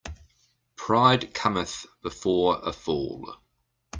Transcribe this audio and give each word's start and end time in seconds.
Pride 0.75 1.31
cometh 1.31 1.85
before 2.01 2.59
a 2.63 2.73
fall. 2.73 3.35